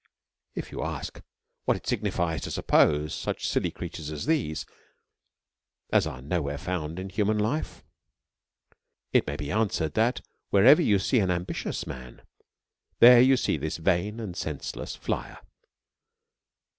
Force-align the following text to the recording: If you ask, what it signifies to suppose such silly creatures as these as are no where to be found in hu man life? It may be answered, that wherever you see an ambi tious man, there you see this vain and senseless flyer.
If 0.55 0.71
you 0.71 0.81
ask, 0.81 1.21
what 1.65 1.77
it 1.77 1.85
signifies 1.85 2.41
to 2.41 2.49
suppose 2.49 3.13
such 3.13 3.47
silly 3.47 3.69
creatures 3.69 4.09
as 4.09 4.25
these 4.25 4.65
as 5.91 6.07
are 6.07 6.23
no 6.23 6.41
where 6.41 6.57
to 6.57 6.63
be 6.63 6.65
found 6.65 6.97
in 6.97 7.11
hu 7.11 7.23
man 7.25 7.37
life? 7.37 7.83
It 9.13 9.27
may 9.27 9.35
be 9.35 9.51
answered, 9.51 9.93
that 9.93 10.21
wherever 10.49 10.81
you 10.81 10.97
see 10.97 11.19
an 11.19 11.29
ambi 11.29 11.53
tious 11.53 11.85
man, 11.85 12.23
there 12.97 13.21
you 13.21 13.37
see 13.37 13.57
this 13.57 13.77
vain 13.77 14.19
and 14.19 14.35
senseless 14.35 14.95
flyer. 14.95 15.37